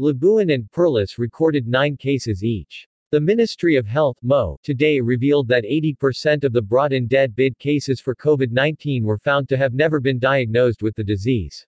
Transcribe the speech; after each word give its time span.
Labuan 0.00 0.54
and 0.54 0.64
Perlis 0.72 1.18
recorded 1.18 1.68
9 1.68 1.98
cases 1.98 2.42
each. 2.42 2.88
The 3.12 3.20
Ministry 3.20 3.76
of 3.76 3.86
Health 3.86 4.16
MOH, 4.24 4.56
today 4.64 5.00
revealed 5.00 5.46
that 5.46 5.62
80% 5.62 6.42
of 6.42 6.52
the 6.52 6.60
brought-in 6.60 7.06
dead 7.06 7.36
BID 7.36 7.56
cases 7.60 8.00
for 8.00 8.16
COVID-19 8.16 9.04
were 9.04 9.16
found 9.16 9.48
to 9.48 9.56
have 9.56 9.74
never 9.74 10.00
been 10.00 10.18
diagnosed 10.18 10.82
with 10.82 10.96
the 10.96 11.04
disease. 11.04 11.64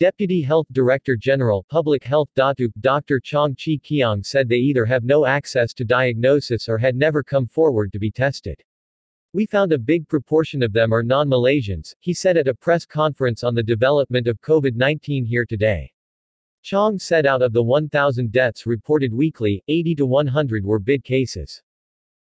Deputy 0.00 0.42
Health 0.42 0.66
Director 0.72 1.16
General 1.16 1.64
Public 1.70 2.02
Health 2.02 2.28
Datuk 2.36 2.72
Dr. 2.80 3.20
Chong 3.20 3.54
Chee 3.54 3.78
Kheong 3.78 4.26
said 4.26 4.48
they 4.48 4.56
either 4.56 4.84
have 4.84 5.04
no 5.04 5.24
access 5.24 5.72
to 5.74 5.84
diagnosis 5.84 6.68
or 6.68 6.78
had 6.78 6.96
never 6.96 7.22
come 7.22 7.46
forward 7.46 7.92
to 7.92 8.00
be 8.00 8.10
tested. 8.10 8.60
We 9.34 9.46
found 9.46 9.72
a 9.72 9.78
big 9.78 10.08
proportion 10.08 10.64
of 10.64 10.72
them 10.72 10.92
are 10.92 11.04
non-Malaysians, 11.04 11.94
he 12.00 12.12
said 12.12 12.36
at 12.36 12.48
a 12.48 12.54
press 12.54 12.84
conference 12.84 13.44
on 13.44 13.54
the 13.54 13.62
development 13.62 14.26
of 14.26 14.40
COVID-19 14.40 15.26
here 15.26 15.46
today. 15.46 15.92
Chong 16.66 16.98
said 16.98 17.26
out 17.26 17.42
of 17.42 17.52
the 17.52 17.62
1,000 17.62 18.32
deaths 18.32 18.66
reported 18.66 19.14
weekly, 19.14 19.62
80 19.68 19.94
to 19.94 20.06
100 20.06 20.64
were 20.64 20.80
BID 20.80 21.04
cases. 21.04 21.62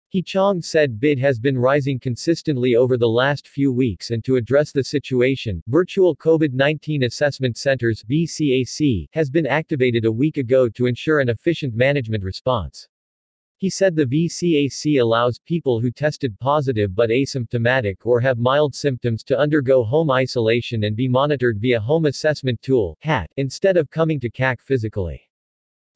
He 0.10 0.22
Chong 0.22 0.62
said 0.62 1.00
BID 1.00 1.18
has 1.20 1.40
been 1.40 1.58
rising 1.58 1.98
consistently 1.98 2.76
over 2.76 2.98
the 2.98 3.08
last 3.08 3.48
few 3.48 3.72
weeks 3.72 4.12
and 4.12 4.22
to 4.26 4.36
address 4.36 4.74
the 4.74 4.84
situation, 4.84 5.64
Virtual 5.68 6.14
COVID-19 6.18 7.06
Assessment 7.06 7.56
Centers 7.56 8.04
VCAC, 8.04 9.08
has 9.14 9.30
been 9.30 9.48
activated 9.48 10.04
a 10.04 10.12
week 10.12 10.36
ago 10.36 10.68
to 10.68 10.88
ensure 10.88 11.22
an 11.22 11.30
efficient 11.30 11.74
management 11.74 12.26
response. 12.26 12.90
He 13.58 13.70
said 13.70 13.96
the 13.96 14.06
VCAC 14.06 15.00
allows 15.00 15.40
people 15.40 15.80
who 15.80 15.92
tested 15.92 16.38
positive 16.40 16.94
but 16.94 17.10
asymptomatic 17.10 17.98
or 18.04 18.20
have 18.20 18.38
mild 18.38 18.76
symptoms 18.76 19.24
to 19.24 19.40
undergo 19.40 19.84
home 19.84 20.12
isolation 20.12 20.84
and 20.84 20.96
be 20.96 21.08
monitored 21.08 21.60
via 21.60 21.80
Home 21.80 22.06
Assessment 22.06 22.62
Tool 22.62 22.98
HAT, 23.02 23.32
instead 23.38 23.78
of 23.78 23.90
coming 23.90 24.20
to 24.20 24.30
CAC 24.30 24.60
physically. 24.60 25.30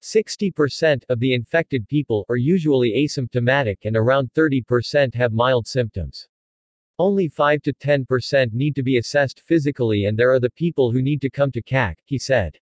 60% 0.03 1.03
of 1.09 1.19
the 1.19 1.33
infected 1.33 1.87
people 1.87 2.25
are 2.29 2.37
usually 2.37 2.93
asymptomatic 2.93 3.77
and 3.83 3.97
around 3.97 4.31
30% 4.33 5.13
have 5.13 5.33
mild 5.33 5.67
symptoms. 5.67 6.27
Only 6.99 7.27
5 7.27 7.61
to 7.63 7.73
10% 7.73 8.53
need 8.53 8.75
to 8.75 8.83
be 8.83 8.97
assessed 8.97 9.41
physically 9.41 10.05
and 10.05 10.17
there 10.17 10.31
are 10.31 10.39
the 10.39 10.51
people 10.51 10.91
who 10.91 11.01
need 11.01 11.21
to 11.21 11.29
come 11.29 11.51
to 11.51 11.61
CAC, 11.61 11.95
he 12.05 12.17
said. 12.17 12.57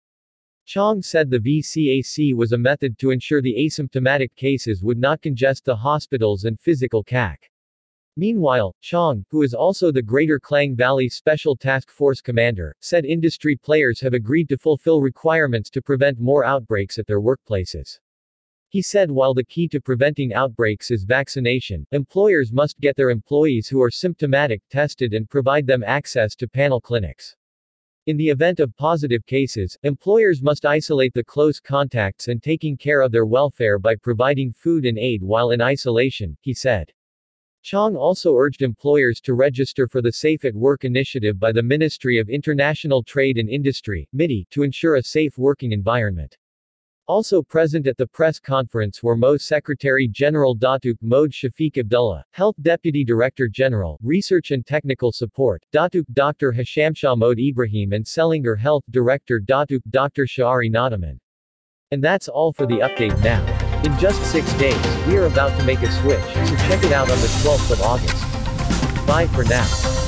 Chong 0.67 1.03
said 1.03 1.29
the 1.29 1.39
VCAC 1.39 2.35
was 2.35 2.53
a 2.53 2.59
method 2.59 2.99
to 2.99 3.11
ensure 3.11 3.43
the 3.43 3.55
asymptomatic 3.55 4.35
cases 4.35 4.83
would 4.83 4.99
not 4.99 5.21
congest 5.21 5.67
the 5.67 5.77
hospitals 5.77 6.45
and 6.45 6.59
physical 6.59 7.05
CAC. 7.05 7.37
Meanwhile, 8.17 8.75
Chong, 8.81 9.27
who 9.29 9.43
is 9.43 9.53
also 9.53 9.93
the 9.93 10.01
Greater 10.01 10.41
Klang 10.41 10.75
Valley 10.75 11.09
Special 11.09 11.55
Task 11.55 11.91
Force 11.91 12.23
commander, 12.23 12.75
said 12.81 13.05
industry 13.05 13.57
players 13.57 14.01
have 14.01 14.15
agreed 14.15 14.49
to 14.49 14.57
fulfill 14.57 15.03
requirements 15.03 15.69
to 15.69 15.83
prevent 15.83 16.19
more 16.19 16.45
outbreaks 16.45 16.99
at 16.99 17.07
their 17.07 17.21
workplaces. 17.21 17.99
He 18.69 18.81
said 18.81 19.11
while 19.11 19.35
the 19.35 19.45
key 19.45 19.69
to 19.69 19.81
preventing 19.81 20.33
outbreaks 20.33 20.91
is 20.91 21.05
vaccination, 21.05 21.87
employers 21.93 22.53
must 22.53 22.81
get 22.81 22.97
their 22.97 23.11
employees 23.11 23.69
who 23.69 23.83
are 23.83 23.91
symptomatic 23.91 24.63
tested 24.71 25.13
and 25.13 25.29
provide 25.29 25.67
them 25.67 25.85
access 25.85 26.35
to 26.37 26.49
panel 26.49 26.81
clinics. 26.81 27.37
In 28.07 28.19
the 28.19 28.29
event 28.29 28.61
of 28.61 28.77
positive 28.77 29.25
cases, 29.25 29.79
employers 29.83 30.43
must 30.43 30.67
isolate 30.67 31.15
the 31.15 31.25
close 31.25 31.59
contacts 31.59 32.29
and 32.29 32.43
taking 32.43 32.77
care 32.77 33.01
of 33.01 33.11
their 33.11 33.25
welfare 33.25 33.79
by 33.79 33.97
providing 33.97 34.53
food 34.53 34.85
and 34.85 34.99
aid 34.99 35.23
while 35.23 35.53
in 35.53 35.63
isolation, 35.63 36.37
he 36.43 36.53
said. 36.53 36.93
Chong 37.63 37.97
also 37.97 38.37
urged 38.37 38.61
employers 38.61 39.23
to 39.23 39.33
register 39.33 39.89
for 39.89 40.03
the 40.03 40.13
Safe 40.13 40.45
at 40.45 40.55
Work 40.55 40.85
initiative 40.85 41.41
by 41.41 41.51
the 41.51 41.63
Ministry 41.63 42.19
of 42.19 42.29
International 42.29 43.03
Trade 43.03 43.39
and 43.39 43.49
Industry, 43.49 44.07
MITI, 44.13 44.47
to 44.51 44.65
ensure 44.65 44.97
a 44.97 45.03
safe 45.03 45.39
working 45.39 45.73
environment. 45.73 46.37
Also 47.07 47.43
present 47.43 47.87
at 47.87 47.99
the 47.99 48.07
press 48.07 48.41
conference 48.41 49.03
were 49.03 49.15
MOH 49.15 49.37
Secretary 49.37 50.09
General 50.09 50.57
Datuk 50.57 50.97
Mohd 51.05 51.33
Shafiq 51.33 51.77
Abdullah, 51.77 52.25
Health 52.31 52.57
Deputy 52.63 53.05
Director 53.05 53.47
General, 53.47 53.99
Research 54.03 54.53
and 54.53 54.65
Technical 54.65 55.13
Support, 55.13 55.63
Datuk 55.71 56.07
Dr. 56.15 56.51
Hishamshah 56.51 57.19
Mohd 57.19 57.51
Ibrahim 57.51 57.93
and 57.93 58.07
Selangor 58.07 58.59
Health 58.59 58.85
Director 58.91 59.39
Datuk 59.39 59.83
Dr. 59.91 60.25
Sha'ari 60.25 60.71
Ngadiman. 60.71 61.19
And 61.91 62.03
that's 62.03 62.29
all 62.29 62.55
for 62.55 62.65
the 62.65 62.79
update 62.79 63.23
now. 63.23 63.45
In 63.83 63.99
just 63.99 64.25
six 64.33 64.51
days, 64.55 65.07
we 65.07 65.19
are 65.19 65.27
about 65.27 65.59
to 65.61 65.67
make 65.67 65.83
a 65.83 65.93
switch, 65.93 66.25
so 66.49 66.57
check 66.69 66.83
it 66.85 66.93
out 66.93 67.11
on 67.11 67.21
the 67.21 67.27
12th 67.27 67.71
of 67.71 67.83
August. 67.83 69.07
Bye 69.07 69.27
for 69.27 69.45
now. 69.45 70.04